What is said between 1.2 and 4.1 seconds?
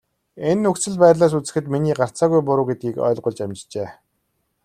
үзэхэд миний гарцаагүй буруу гэдгийг ойлгуулж амжжээ.